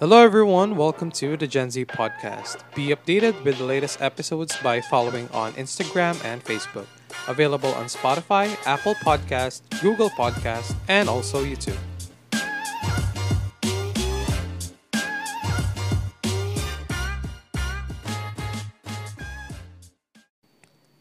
[0.00, 0.76] Hello, everyone.
[0.76, 2.56] Welcome to the Gen Z podcast.
[2.74, 6.86] Be updated with the latest episodes by following on Instagram and Facebook.
[7.28, 11.78] Available on Spotify, Apple Podcast, Google Podcast, and also YouTube.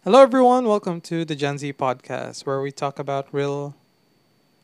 [0.04, 0.66] Hello, everyone.
[0.66, 3.76] Welcome to the Gen Z podcast, where we talk about real,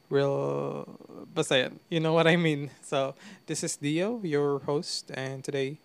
[0.09, 0.85] real,
[1.33, 1.79] basta yan.
[1.89, 2.69] You know what I mean.
[2.81, 3.15] So,
[3.45, 5.77] this is Dio, your host, and today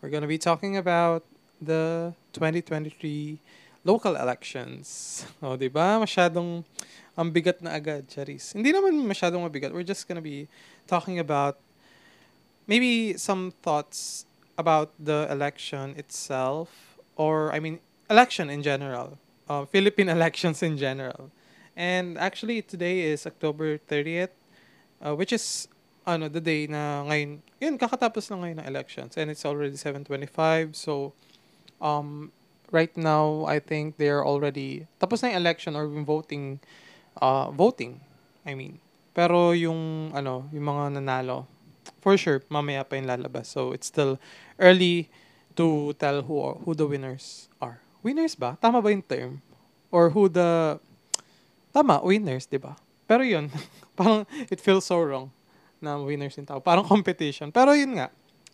[0.00, 1.26] we're gonna be talking about
[1.60, 3.42] the 2023
[3.84, 5.26] local elections.
[5.42, 5.98] O, di ba?
[5.98, 6.62] Masyadong
[7.18, 8.54] ang bigat na agad, Charis.
[8.54, 9.74] Hindi naman masyadong mabigat.
[9.74, 10.46] We're just gonna be
[10.86, 11.58] talking about
[12.70, 14.24] maybe some thoughts
[14.54, 19.18] about the election itself, or I mean, election in general,
[19.50, 21.34] uh, Philippine elections in general.
[21.76, 24.36] And actually, today is October 30th,
[25.00, 25.68] uh, which is
[26.06, 29.16] ano, the day na ngayon, yun, kakatapos lang ngayon ng elections.
[29.16, 30.74] And it's already 7.25.
[30.74, 31.14] So,
[31.80, 32.32] um,
[32.70, 36.58] right now, I think they're already, tapos na yung election or yung voting,
[37.20, 38.00] uh, voting,
[38.44, 38.82] I mean.
[39.14, 41.46] Pero yung, ano, yung mga nanalo,
[42.00, 43.46] for sure, mamaya pa yung lalabas.
[43.46, 44.18] So, it's still
[44.58, 45.10] early
[45.54, 47.84] to tell who who the winners are.
[48.02, 48.56] Winners ba?
[48.58, 49.44] Tama ba yung term?
[49.92, 50.80] Or who the...
[51.72, 52.76] Tama, winners, di ba?
[53.08, 53.48] Pero yun,
[53.98, 55.32] parang it feels so wrong
[55.82, 56.60] na winners yung tao.
[56.62, 57.50] Parang competition.
[57.50, 58.12] Pero yun nga,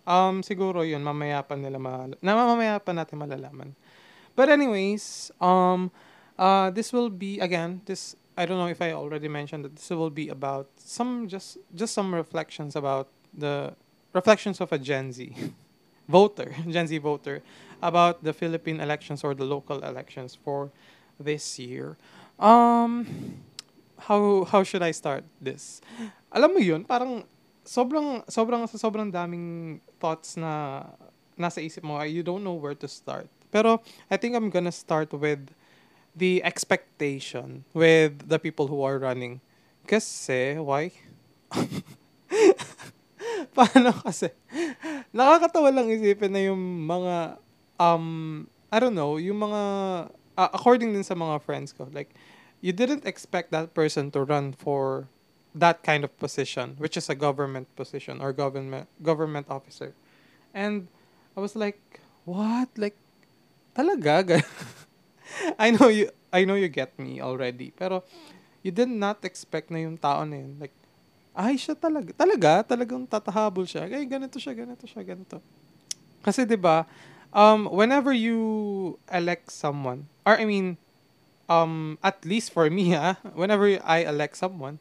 [0.09, 2.09] um, siguro yun, mamaya pa nila ma...
[2.25, 3.77] Na mamaya pa natin malalaman.
[4.33, 5.91] But anyways, um,
[6.39, 8.17] uh, this will be, again, this...
[8.39, 11.91] I don't know if I already mentioned that this will be about some just just
[11.91, 13.75] some reflections about the
[14.15, 15.35] reflections of a Gen Z
[16.09, 17.43] voter, Gen Z voter,
[17.83, 20.71] about the Philippine elections or the local elections for
[21.19, 21.99] this year.
[22.39, 23.05] Um,
[23.99, 25.83] how how should I start this?
[26.31, 27.27] Alam mo yun, parang
[27.67, 30.87] sobrang sobrang sobrang daming thoughts na
[31.35, 31.99] nasa isip mo.
[32.07, 33.27] You don't know where to start.
[33.51, 35.51] Pero I think I'm gonna start with
[36.15, 39.41] the expectation with the people who are running.
[39.89, 40.93] Kasi, why?
[43.57, 44.29] Paano kasi?
[45.15, 47.41] Nakakatawa lang isipin na yung mga,
[47.81, 49.63] um, I don't know, yung mga,
[50.39, 52.15] uh, according din sa mga friends ko, like,
[52.63, 55.11] you didn't expect that person to run for
[55.55, 59.91] that kind of position, which is a government position or government government officer.
[60.55, 60.87] And
[61.35, 61.83] I was like,
[62.23, 62.71] what?
[62.79, 62.95] Like,
[63.75, 64.23] talaga?
[65.59, 67.75] I know you, I know you get me already.
[67.75, 68.07] Pero,
[68.63, 70.59] you did not expect na yung tao na yun.
[70.59, 70.75] Like,
[71.35, 72.11] ay, siya talaga.
[72.15, 72.67] Talaga?
[72.67, 73.87] Talagang tatahabol siya.
[73.87, 75.39] Ay, ganito siya, ganito siya, ganito.
[76.27, 76.83] Kasi, di ba,
[77.33, 80.77] um, whenever you elect someone, or I mean,
[81.49, 84.79] um, at least for me, ha, whenever I elect someone,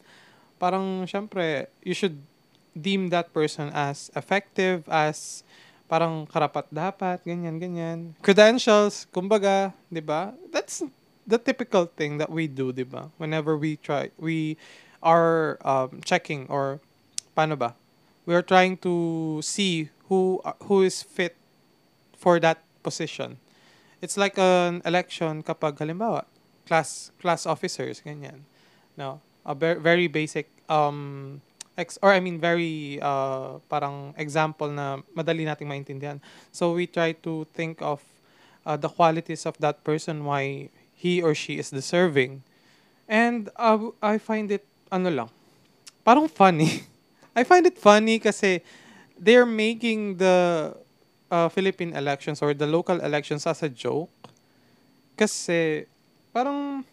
[0.59, 2.21] parang, syempre, you should
[2.75, 5.43] deem that person as effective, as
[5.87, 7.99] parang karapat dapat, ganyan, ganyan.
[8.21, 10.35] Credentials, kumbaga, di ba?
[10.51, 10.83] That's
[11.25, 13.09] the typical thing that we do, di ba?
[13.17, 14.59] Whenever we try, we
[15.01, 16.83] are um, checking or
[17.35, 17.75] paano ba?
[18.27, 21.36] We are trying to see who who is fit
[22.17, 23.38] for that position.
[24.01, 26.25] It's like an election kapag halimbawa
[26.67, 28.44] class class officers ganyan.
[28.97, 31.39] No, a very, basic um
[31.77, 36.19] ex or I mean very uh parang example na madali nating maintindihan.
[36.51, 38.03] So we try to think of
[38.67, 42.44] uh, the qualities of that person why he or she is deserving.
[43.07, 45.29] And uh, I find it ano lang,
[46.03, 46.83] parang funny.
[47.38, 48.59] I find it funny kasi
[49.16, 50.75] they're making the
[51.31, 54.11] uh, Philippine elections or the local elections as a joke.
[55.17, 55.89] Kasi,
[56.29, 56.85] parang,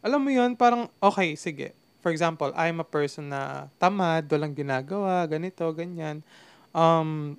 [0.00, 1.74] alam mo yun, parang, okay, sige.
[2.00, 6.24] For example, I'm a person na tamad, walang ginagawa, ganito, ganyan.
[6.72, 7.36] Um,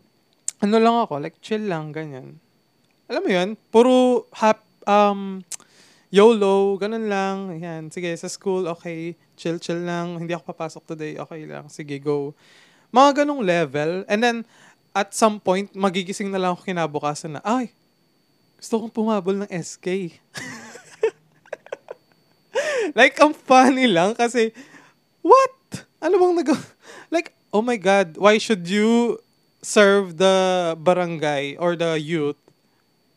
[0.62, 2.38] ano lang ako, like chill lang, ganyan.
[3.10, 5.42] Alam mo yun, puro hap, um,
[6.12, 7.56] YOLO, ganun lang.
[7.58, 10.20] Yan, sige, sa school, okay, chill-chill lang.
[10.20, 11.72] Hindi ako papasok today, okay lang.
[11.72, 12.36] Sige, go.
[12.92, 14.04] Mga ganung level.
[14.12, 14.38] And then,
[14.92, 17.72] at some point, magigising na lang ako kinabukasan na, ay,
[18.60, 20.20] gusto kong pumabol ng SK.
[23.00, 24.52] like, ang funny lang kasi,
[25.24, 25.88] what?
[26.04, 26.50] Ano bang nag...
[27.12, 29.20] Like, oh my God, why should you
[29.62, 32.40] serve the barangay or the youth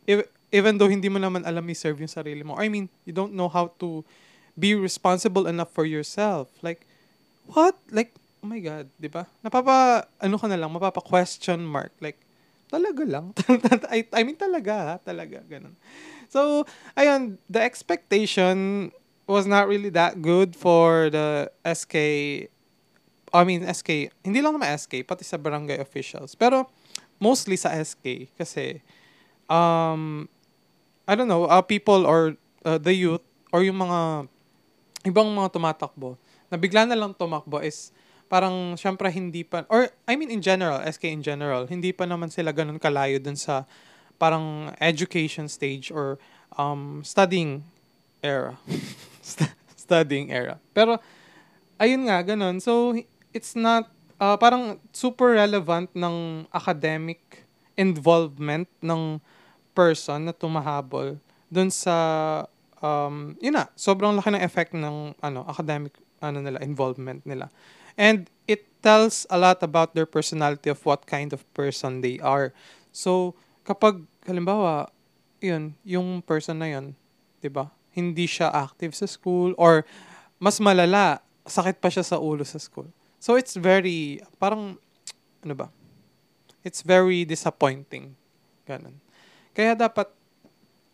[0.07, 2.55] if, even though hindi mo naman alam i-serve yung sarili mo.
[2.55, 4.05] I mean, you don't know how to
[4.55, 6.47] be responsible enough for yourself.
[6.63, 6.87] Like,
[7.51, 7.75] what?
[7.91, 9.25] Like, oh my God, di ba?
[9.41, 11.97] Napapa, ano ka na lang, mapapa question mark.
[12.05, 12.21] Like,
[12.69, 13.33] talaga lang.
[13.89, 15.73] I, I mean, talaga ha, talaga, ganun.
[16.29, 18.93] So, ayun, the expectation
[19.25, 21.97] was not really that good for the SK
[23.35, 26.39] I mean, SK, hindi lang naman SK, pati sa barangay officials.
[26.39, 26.71] Pero,
[27.19, 28.79] mostly sa SK, kasi,
[29.51, 30.31] um,
[31.03, 34.31] I don't know, uh, people or uh, the youth, or yung mga,
[35.03, 36.15] ibang mga tumatakbo,
[36.47, 37.91] na bigla na lang tumakbo is,
[38.29, 42.33] parang, syempre, hindi pa, or, I mean, in general, SK in general, hindi pa naman
[42.33, 43.69] sila ganun kalayo dun sa,
[44.17, 46.19] parang, education stage, or,
[46.57, 47.63] um, studying
[48.25, 48.57] era.
[49.85, 50.57] studying era.
[50.73, 50.97] Pero,
[51.77, 52.59] ayun nga, ganun.
[52.59, 52.97] So,
[53.35, 57.45] it's not, uh, parang super relevant ng academic
[57.75, 59.19] involvement ng
[59.75, 61.19] person na tumahabol
[61.51, 61.97] dun sa,
[62.79, 67.51] um, yun na, sobrang laki ng effect ng, ano, academic, ano nila, involvement nila.
[67.95, 72.53] And it tells a lot about their personality of what kind of person they are.
[72.91, 74.91] So, kapag, halimbawa,
[75.45, 76.97] yun, yung person na yun,
[77.45, 77.69] 'di ba?
[77.93, 79.85] Hindi siya active sa school or
[80.41, 82.89] mas malala, sakit pa siya sa ulo sa school.
[83.21, 84.77] So it's very, parang,
[85.45, 85.69] ano ba?
[86.65, 88.17] It's very disappointing.
[88.69, 89.01] Ganun.
[89.57, 90.09] Kaya dapat,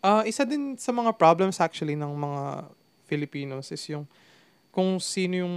[0.03, 2.71] uh, isa din sa mga problems actually ng mga
[3.07, 4.07] Filipinos is yung,
[4.71, 5.55] kung sino yung,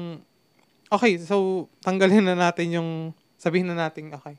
[0.90, 2.90] okay, so, tanggalin na natin yung,
[3.36, 4.36] sabihin na natin, okay,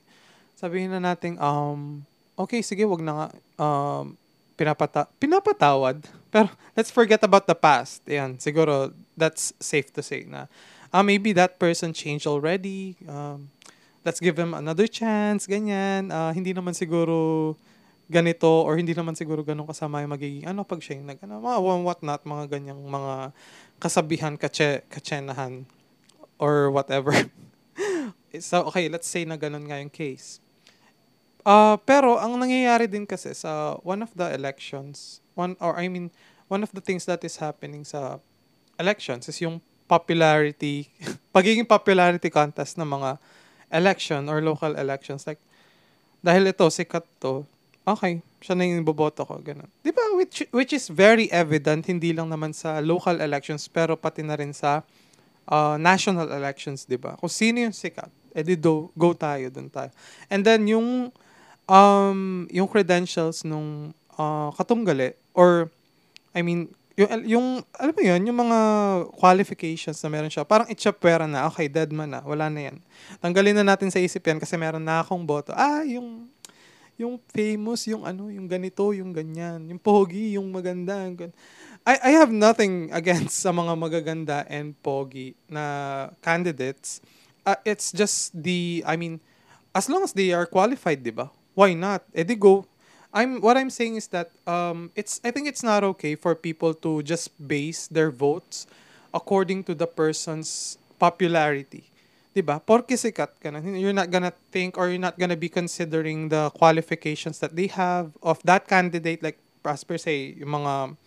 [0.58, 2.04] sabihin na natin, um,
[2.36, 3.28] okay, sige, wag na nga,
[3.62, 4.18] um,
[4.56, 6.00] pinapata pinapatawad.
[6.32, 8.02] Pero let's forget about the past.
[8.08, 10.48] Yan, siguro that's safe to say na
[10.96, 12.96] uh, maybe that person changed already.
[13.08, 13.52] Um,
[14.08, 16.12] let's give him another chance, ganyan.
[16.12, 17.56] Uh, hindi naman siguro
[18.06, 21.42] ganito or hindi naman siguro ganun kasama yung magiging ano pag siya yung nag ano,
[21.42, 23.34] mga what not, mga ganyang mga
[23.82, 25.66] kasabihan, kache, kachenahan
[26.40, 27.14] or whatever.
[28.40, 30.40] so, okay, let's say na ganun nga yung case.
[31.46, 36.10] Uh, pero ang nangyayari din kasi sa one of the elections, one or I mean,
[36.50, 38.18] one of the things that is happening sa
[38.82, 40.90] elections is yung popularity,
[41.36, 43.22] pagiging popularity contest ng mga
[43.70, 45.30] election or local elections.
[45.30, 45.42] Like,
[46.26, 47.46] dahil ito, sikat to,
[47.86, 49.70] okay, siya na yung boboto ko, ganun.
[49.86, 50.02] Di ba?
[50.18, 54.50] Which, which is very evident, hindi lang naman sa local elections, pero pati na rin
[54.50, 54.82] sa
[55.50, 57.18] uh, national elections, di ba?
[57.18, 59.90] Kung sino yung sikat, edi do, go tayo, dun tayo.
[60.28, 61.10] And then, yung
[61.66, 65.72] um, yung credentials nung uh, katunggali or
[66.36, 68.60] I mean, yung, yung, alam mo yun, yung mga
[69.20, 72.78] qualifications na meron siya, parang itchapwera na, okay, dead man na, wala na yan.
[73.20, 75.52] Tanggalin na natin sa isip yan kasi meron na akong boto.
[75.52, 76.28] Ah, yung,
[76.96, 80.96] yung famous, yung ano, yung ganito, yung ganyan, yung pogi, yung maganda.
[81.04, 81.36] Yung
[81.86, 87.00] I, I have nothing against sa mga magaganda and pogi na candidates.
[87.46, 89.22] Uh, it's just the, I mean,
[89.74, 91.30] as long as they are qualified, di ba?
[91.56, 92.04] why not?
[92.14, 92.68] Edi go.
[93.16, 96.76] I'm what I'm saying is that um it's I think it's not okay for people
[96.84, 98.68] to just base their votes
[99.16, 101.88] according to the person's popularity.
[102.36, 102.60] 'Di ba?
[102.60, 106.52] Porque sikat ka na, you're not gonna think or you're not gonna be considering the
[106.60, 111.00] qualifications that they have of that candidate like Prosper say yung mga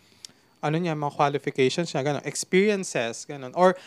[0.62, 3.78] ano niya mga qualifications niya ganun, experiences ganun or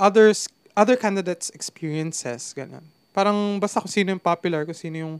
[0.00, 2.84] others other candidates experiences ganun.
[3.16, 5.16] Parang basta kung sino yung popular, kung sino yung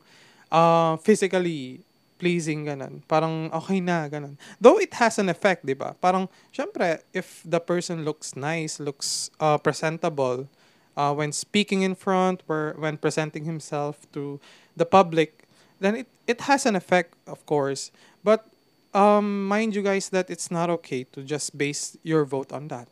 [0.52, 1.80] uh, physically
[2.18, 3.04] pleasing, ganun.
[3.08, 4.36] Parang okay na, ganun.
[4.60, 5.94] Though it has an effect, di ba?
[6.00, 10.48] Parang, syempre, if the person looks nice, looks uh, presentable,
[10.96, 14.40] uh, when speaking in front, or when presenting himself to
[14.76, 15.44] the public,
[15.80, 17.92] then it, it has an effect, of course.
[18.24, 18.48] But,
[18.96, 22.88] um, mind you guys that it's not okay to just base your vote on that.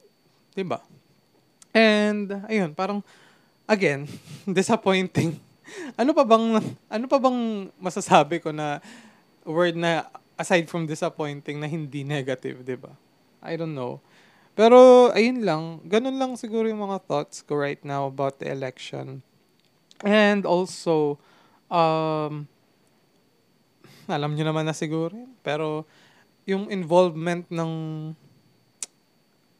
[0.52, 0.84] Di ba?
[1.72, 3.00] And, ayun, parang,
[3.64, 4.04] again,
[4.44, 5.40] disappointing
[6.00, 8.80] ano pa bang ano pa bang masasabi ko na
[9.44, 12.92] word na aside from disappointing na hindi negative, 'di ba?
[13.44, 14.00] I don't know.
[14.54, 19.20] Pero ayun lang, ganun lang siguro yung mga thoughts ko right now about the election.
[20.04, 21.18] And also
[21.72, 22.46] um
[24.08, 25.88] alam niyo naman na siguro pero
[26.44, 27.72] yung involvement ng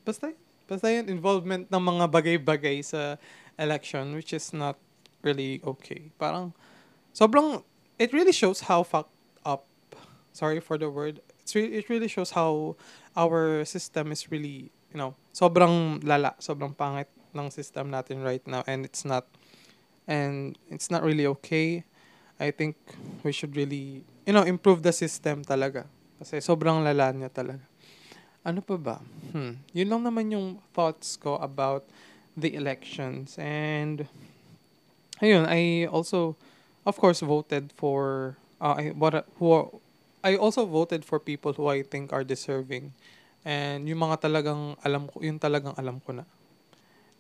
[0.05, 0.33] basta
[0.69, 3.17] basta yung involvement ng mga bagay-bagay sa
[3.57, 4.77] election which is not
[5.25, 6.13] really okay.
[6.21, 6.53] Parang,
[7.17, 7.65] sobrang,
[7.99, 9.11] it really shows how fucked
[9.45, 9.65] up,
[10.33, 12.77] sorry for the word, it's re- it really shows how
[13.17, 18.63] our system is really, you know, sobrang lala, sobrang pangit ng system natin right now
[18.69, 19.27] and it's not,
[20.07, 21.83] and it's not really okay.
[22.39, 22.75] I think
[23.23, 25.87] we should really, you know, improve the system talaga.
[26.19, 27.63] Kasi sobrang lala niya talaga.
[28.45, 28.97] Ano pa ba?
[29.33, 29.63] Hmm.
[29.73, 31.89] Yun lang naman yung thoughts ko about
[32.37, 33.39] the elections.
[33.41, 34.05] And
[35.23, 36.37] ayun, I also,
[36.85, 39.69] of course, voted for, uh, I, what, who, are,
[40.23, 42.93] I also voted for people who I think are deserving.
[43.45, 46.25] And yung mga talagang alam ko, yung talagang alam ko na.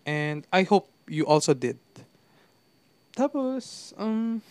[0.04, 1.80] And I hope you also did.
[3.14, 4.42] tapos, um,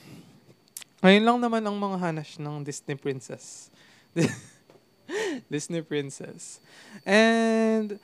[1.03, 3.67] ngayon lang naman ang mga hanash ng Disney Princess.
[5.51, 6.63] Disney Princess.
[7.03, 7.99] And,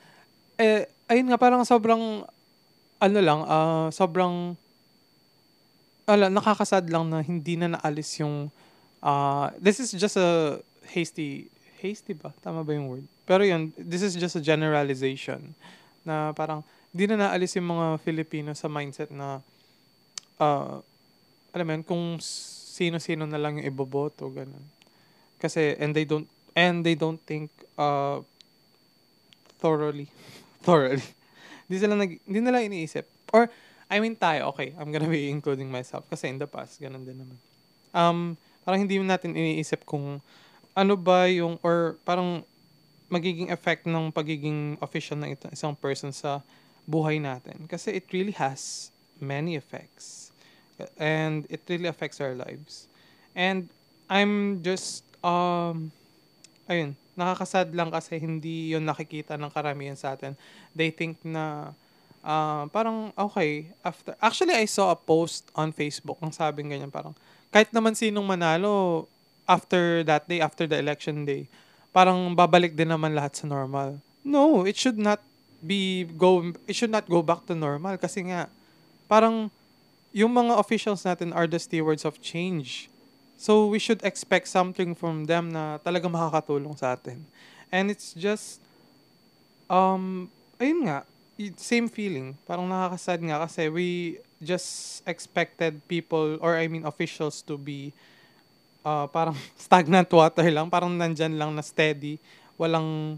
[0.60, 2.28] eh, ayun nga, parang sobrang,
[3.00, 4.52] ano lang, ah sobrang,
[6.04, 8.52] ala, nakakasad lang na hindi na naalis yung,
[9.00, 10.60] ah this is just a
[10.92, 11.48] hasty,
[11.80, 12.36] hasty ba?
[12.44, 13.06] Tama ba yung word?
[13.24, 15.56] Pero yun, this is just a generalization
[16.04, 16.60] na parang,
[16.92, 19.40] hindi na naalis yung mga Filipino sa mindset na,
[20.36, 20.84] ah
[21.50, 22.04] alam mo yun, kung
[22.80, 24.64] sino-sino na lang yung iboboto, ganun.
[25.36, 26.24] Kasi, and they don't,
[26.56, 28.24] and they don't think, uh,
[29.60, 30.08] thoroughly.
[30.64, 31.04] thoroughly.
[31.68, 33.04] Hindi sila nag, hindi nila iniisip.
[33.36, 33.52] Or,
[33.92, 36.08] I mean tayo, okay, I'm gonna be including myself.
[36.08, 37.36] Kasi in the past, ganun din naman.
[37.92, 40.24] Um, parang hindi natin iniisip kung
[40.72, 42.40] ano ba yung, or parang
[43.12, 46.40] magiging effect ng pagiging official ng isang person sa
[46.88, 47.68] buhay natin.
[47.68, 48.88] Kasi it really has
[49.20, 50.29] many effects.
[50.96, 52.86] And it really affects our lives.
[53.34, 53.68] And
[54.10, 55.90] I'm just, um,
[56.66, 60.34] ayun, nakakasad lang kasi hindi yun nakikita ng karamihan sa atin.
[60.74, 61.74] They think na,
[62.24, 67.14] uh, parang, okay, after, actually, I saw a post on Facebook, ang sabing ganyan, parang,
[67.54, 69.06] kahit naman sinong manalo,
[69.50, 71.50] after that day, after the election day,
[71.90, 73.98] parang babalik din naman lahat sa normal.
[74.22, 75.18] No, it should not
[75.60, 78.48] be go it should not go back to normal kasi nga
[79.04, 79.52] parang
[80.10, 82.90] yung mga officials natin are the stewards of change.
[83.40, 87.24] So we should expect something from them na talaga makakatulong sa atin.
[87.70, 88.60] And it's just
[89.70, 90.98] um ayun nga,
[91.56, 92.36] same feeling.
[92.44, 97.94] Parang nakakasad nga kasi we just expected people or I mean officials to be
[98.84, 102.18] uh, parang stagnant water lang, parang nandyan lang na steady,
[102.58, 103.16] walang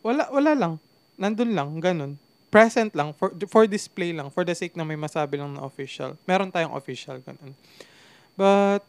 [0.00, 0.74] wala wala lang.
[1.20, 2.16] Nandun lang, ganun
[2.50, 6.18] present lang, for, for display lang, for the sake na may masabi lang na official.
[6.26, 7.54] Meron tayong official, ganun.
[8.34, 8.82] But,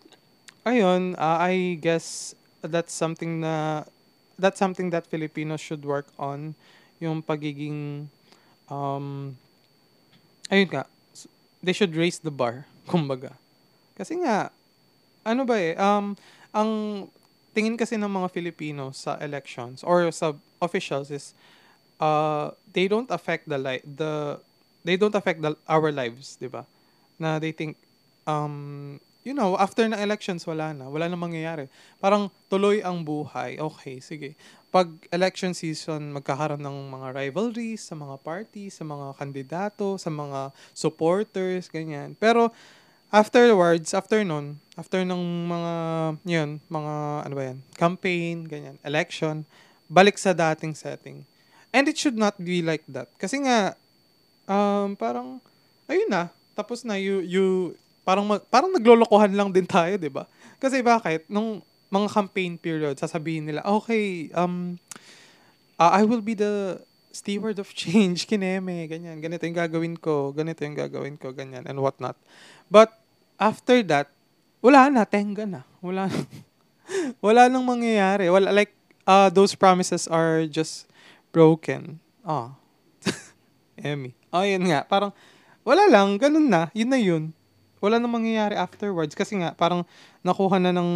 [0.65, 2.33] ayun, uh, I guess
[2.65, 3.85] that's something na,
[4.37, 6.57] that's something that Filipinos should work on,
[6.97, 8.09] yung pagiging,
[8.65, 9.37] um,
[10.49, 10.85] ayun nga,
[11.61, 13.37] they should raise the bar, kumbaga.
[13.93, 14.49] Kasi nga,
[15.21, 16.17] ano ba eh, um,
[16.49, 16.69] ang
[17.53, 21.37] tingin kasi ng mga Filipino sa elections or sa officials is,
[22.01, 24.41] uh, they don't affect the li- the
[24.81, 26.65] they don't affect the, our lives, 'di ba?
[27.21, 27.77] Na they think
[28.25, 31.69] um you know, after ng elections wala na, wala na mangyayari.
[32.01, 33.61] Parang tuloy ang buhay.
[33.61, 34.33] Okay, sige.
[34.73, 40.49] Pag election season, magkakaroon ng mga rivalries sa mga parties, sa mga kandidato, sa mga
[40.73, 42.17] supporters, ganyan.
[42.17, 42.49] Pero
[43.13, 45.73] afterwards, after nun, after ng mga,
[46.25, 46.93] yun, mga,
[47.27, 49.45] ano ba yan, campaign, ganyan, election,
[49.85, 51.27] balik sa dating setting.
[51.71, 53.07] And it should not be like that.
[53.15, 53.79] Kasi nga,
[54.47, 55.39] um, parang,
[55.87, 57.45] ayun na, tapos na, you, you,
[58.03, 60.27] parang, parang naglolokohan lang din tayo, di ba?
[60.59, 61.25] Kasi bakit?
[61.31, 64.75] Nung mga campaign period, sasabihin nila, okay, um,
[65.79, 66.83] uh, I will be the
[67.15, 71.79] steward of change, kineme, ganyan, ganito yung gagawin ko, ganito yung gagawin ko, ganyan, and
[71.79, 72.19] what not.
[72.67, 72.91] But,
[73.41, 74.13] after that,
[74.61, 75.65] wala na, tenga na.
[75.81, 76.05] Wala
[77.25, 78.29] wala nang mangyayari.
[78.29, 78.77] Wala, like,
[79.09, 80.85] uh, those promises are just
[81.31, 81.99] broken.
[82.21, 82.53] Ah.
[83.79, 84.13] Emmy.
[84.29, 84.85] Oh, yun nga.
[84.85, 85.11] Parang,
[85.65, 86.19] wala lang.
[86.19, 86.69] Ganun na.
[86.75, 87.23] Yun na yun.
[87.81, 89.17] Wala na mangyayari afterwards.
[89.17, 89.87] Kasi nga, parang
[90.21, 90.91] nakuha na ng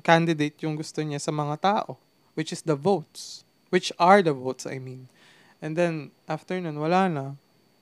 [0.00, 2.00] candidate yung gusto niya sa mga tao.
[2.32, 3.44] Which is the votes.
[3.68, 5.12] Which are the votes, I mean.
[5.60, 7.24] And then, after nun, wala na.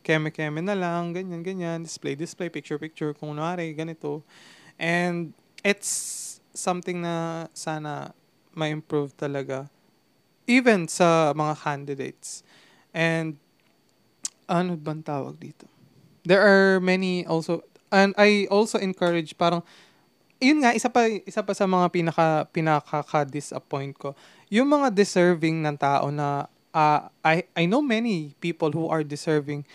[0.02, 1.86] Keme-keme na lang, ganyan, ganyan.
[1.86, 3.14] Display, display, picture, picture.
[3.14, 4.26] Kung nari, ganito.
[4.80, 5.30] And,
[5.62, 8.16] it's something na sana
[8.56, 9.68] ma-improve talaga
[10.46, 12.46] even sa mga candidates.
[12.94, 13.36] And,
[14.46, 15.66] ano bang tawag dito?
[16.26, 19.62] There are many also, and I also encourage parang,
[20.40, 24.14] yun nga, isa pa, isa pa sa mga pinaka, pinaka-disappoint ko,
[24.50, 29.66] yung mga deserving ng tao na, uh, I, I know many people who are deserving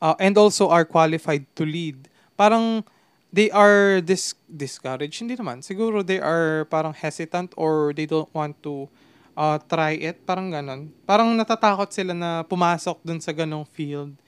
[0.00, 2.08] uh, and also are qualified to lead.
[2.36, 2.84] Parang,
[3.32, 5.20] they are dis discouraged.
[5.20, 5.60] Hindi naman.
[5.60, 8.88] Siguro they are parang hesitant or they don't want to
[9.38, 10.90] uh, try it, parang ganon.
[11.06, 14.18] Parang natatakot sila na pumasok dun sa ganong field.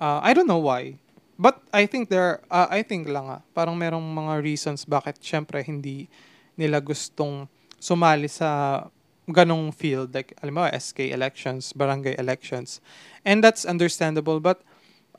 [0.00, 0.96] Uh, I don't know why.
[1.36, 5.60] But I think there, uh, I think lang ah, parang merong mga reasons bakit syempre
[5.60, 6.08] hindi
[6.56, 7.44] nila gustong
[7.76, 8.88] sumali sa
[9.28, 10.16] ganong field.
[10.16, 12.80] Like, alam mo, SK elections, barangay elections.
[13.20, 14.40] And that's understandable.
[14.40, 14.64] But,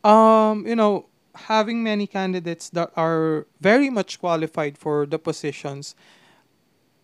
[0.01, 1.05] um, you know,
[1.45, 5.93] having many candidates that are very much qualified for the positions,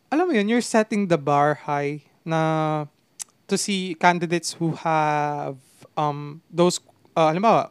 [0.10, 2.86] alam mo yun, you're setting the bar high na
[3.48, 5.60] to see candidates who have
[5.96, 6.80] um those
[7.16, 7.70] uh, halimbawa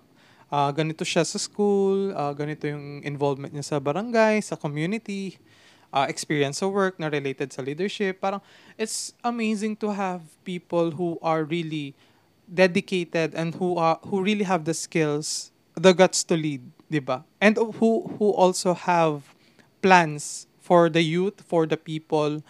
[0.53, 5.41] ah, ganito siya sa school, ah, ganito yung involvement niya sa barangay, sa community,
[5.89, 8.21] ah, experience sa work na related sa leadership.
[8.21, 8.45] Parang
[8.77, 11.97] it's amazing to have people who are really
[12.45, 16.61] dedicated and who are who really have the skills, the guts to lead,
[16.93, 17.25] 'di ba?
[17.41, 19.33] And who who also have
[19.81, 22.45] plans for the youth, for the people.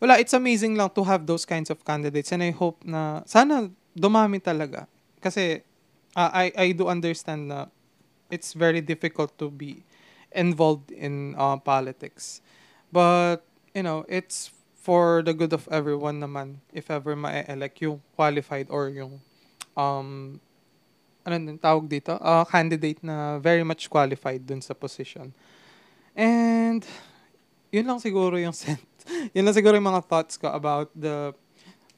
[0.00, 3.72] Wala, it's amazing lang to have those kinds of candidates and I hope na sana
[3.96, 4.84] dumami talaga.
[5.24, 5.64] Kasi
[6.12, 7.72] uh, I I do understand na
[8.28, 9.80] it's very difficult to be
[10.36, 12.44] involved in uh, politics.
[12.92, 13.40] But
[13.72, 18.92] you know, it's for the good of everyone naman if ever ma-elect yung qualified or
[18.92, 19.18] yung
[19.74, 20.38] um
[21.26, 22.14] ano din tawag dito?
[22.22, 25.34] Uh, candidate na very much qualified dun sa position.
[26.14, 26.86] And
[27.74, 28.78] yun lang siguro yung sen-
[29.34, 31.32] yun lang siguro yung mga thoughts ko about the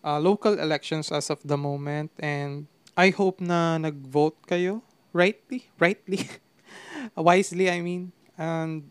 [0.04, 6.26] uh, local elections as of the moment and I hope na nag-vote kayo rightly, rightly,
[7.16, 8.12] wisely I mean.
[8.38, 8.86] And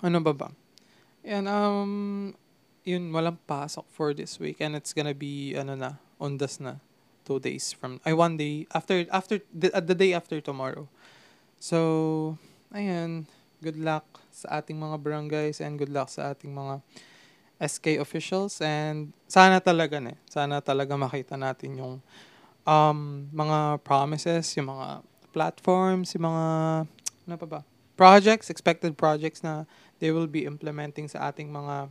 [0.00, 0.48] ano ba ba?
[1.24, 2.34] Yan, um,
[2.82, 6.82] yun, walang pasok for this week and it's gonna be, ano na, undas na.
[7.22, 10.90] Two days from, ay, one day, after, after, the, uh, the day after tomorrow.
[11.62, 12.36] So,
[12.74, 13.30] ayan,
[13.62, 16.82] good luck sa ating mga barangays and good luck sa ating mga
[17.62, 21.94] SK officials and sana talaga ne, sana talaga makita natin yung
[22.66, 26.44] um, mga promises, yung mga platforms, yung mga
[27.30, 27.60] ano pa ba?
[27.94, 29.62] Projects, expected projects na
[30.02, 31.86] they will be implementing sa ating mga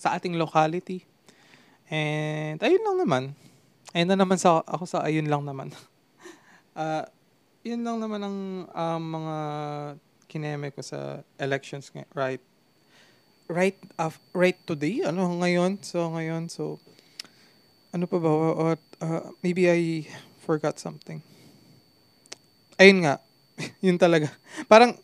[0.00, 1.04] sa ating locality.
[1.92, 3.22] And ayun lang naman.
[3.92, 5.76] Ayun na naman sa ako sa ayun lang naman.
[6.72, 7.04] uh,
[7.68, 9.36] yun lang naman ang um, mga
[10.26, 12.40] kineme ko sa elections right
[13.48, 15.02] right af, right today?
[15.06, 15.82] Ano ngayon?
[15.82, 16.78] So ngayon so
[17.92, 18.30] ano pa ba?
[18.30, 20.08] Uh, uh, maybe I
[20.42, 21.20] forgot something.
[22.80, 23.20] Ayun nga
[23.84, 24.32] yun talaga.
[24.66, 24.96] Parang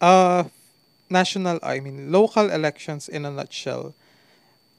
[0.00, 0.46] uh,
[1.10, 3.92] national I mean local elections in a nutshell.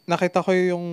[0.10, 0.88] Nakita ko yung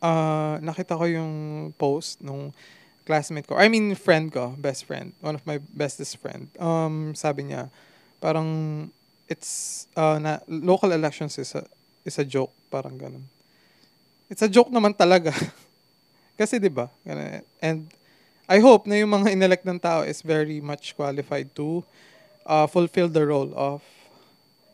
[0.00, 1.32] uh, nakita ko yung
[1.76, 2.54] post nung
[3.02, 3.58] classmate ko.
[3.58, 5.12] I mean friend ko best friend.
[5.20, 6.48] One of my bestest friend.
[6.62, 7.68] Um sabi niya
[8.22, 8.48] parang
[9.30, 11.62] it's uh, na local elections is a
[12.02, 13.24] is a joke parang ganun
[14.26, 15.30] it's a joke naman talaga
[16.40, 16.90] kasi 'di ba
[17.62, 17.92] and
[18.50, 21.86] I hope na yung mga inelect ng tao is very much qualified to
[22.44, 23.80] uh, fulfill the role of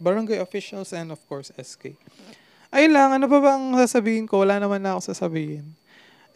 [0.00, 1.94] barangay officials and of course SK.
[2.74, 4.44] Ayun lang, ano pa bang sasabihin ko?
[4.44, 5.64] Wala naman na ako sasabihin.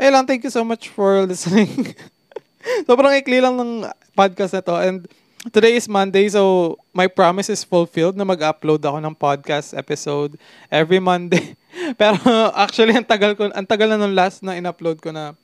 [0.00, 1.92] Ayun lang, thank you so much for listening.
[2.88, 5.10] Sobrang ikli lang ng podcast na to and
[5.50, 10.38] Today is Monday, so my promise is fulfilled na mag-upload ako ng podcast episode
[10.70, 11.58] every Monday.
[11.98, 12.14] Pero
[12.54, 15.34] actually, ang tagal ko, ang tagal na nung last na in-upload ko na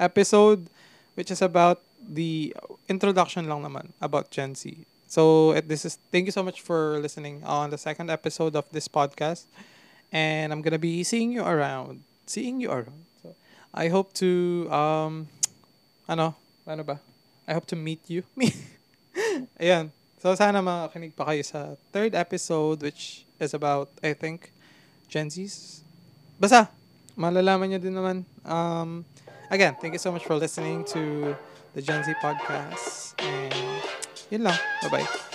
[0.00, 0.64] episode
[1.12, 2.56] which is about the
[2.88, 4.72] introduction lang naman about Gen Z.
[5.12, 8.88] So this is thank you so much for listening on the second episode of this
[8.88, 9.44] podcast,
[10.08, 13.04] and I'm gonna be seeing you around, seeing you around.
[13.20, 13.36] So
[13.76, 15.28] I hope to um,
[16.08, 16.32] ano,
[16.64, 16.96] ano ba?
[17.44, 18.24] I hope to meet you.
[19.58, 19.90] Ayan.
[20.24, 24.54] So, sana makakinig pa kayo sa third episode, which is about, I think,
[25.10, 25.84] Gen Zs.
[26.40, 26.72] Basta,
[27.12, 28.16] malalaman nyo din naman.
[28.42, 29.04] Um,
[29.52, 31.34] again, thank you so much for listening to
[31.76, 33.12] the Gen Z podcast.
[33.20, 33.84] And,
[34.32, 34.58] yun lang.
[34.88, 35.33] Bye-bye.